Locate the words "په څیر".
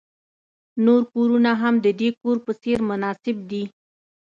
2.45-2.77